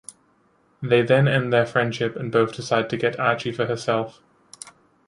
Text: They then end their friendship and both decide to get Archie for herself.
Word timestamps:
They 0.81 1.03
then 1.03 1.27
end 1.27 1.53
their 1.53 1.67
friendship 1.67 2.15
and 2.15 2.31
both 2.31 2.55
decide 2.55 2.89
to 2.89 2.97
get 2.97 3.19
Archie 3.19 3.51
for 3.51 3.67
herself. 3.67 4.19